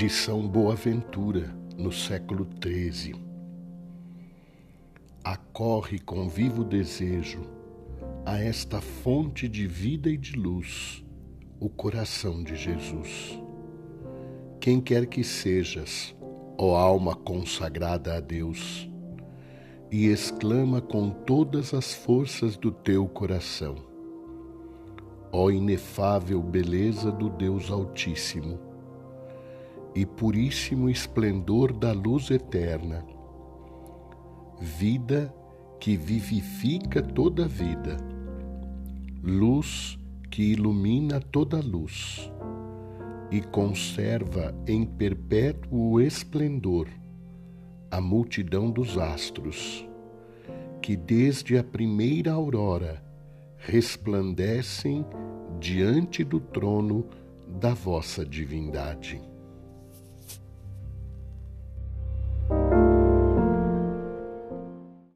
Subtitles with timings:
[0.00, 3.14] de São Boaventura, no século XIII.
[5.22, 7.42] Acorre com vivo desejo
[8.24, 11.04] a esta fonte de vida e de luz,
[11.60, 13.38] o coração de Jesus.
[14.58, 16.16] Quem quer que sejas,
[16.56, 18.90] ó alma consagrada a Deus,
[19.90, 23.76] e exclama com todas as forças do teu coração:
[25.30, 28.69] Ó inefável beleza do Deus Altíssimo!
[29.94, 33.04] E puríssimo esplendor da luz eterna,
[34.60, 35.34] vida
[35.78, 37.96] que vivifica toda vida,
[39.22, 39.98] luz
[40.30, 42.30] que ilumina toda luz
[43.30, 46.88] e conserva em perpétuo esplendor
[47.90, 49.86] a multidão dos astros,
[50.80, 53.02] que desde a primeira aurora
[53.56, 55.04] resplandecem
[55.58, 57.06] diante do trono
[57.60, 59.20] da vossa divindade.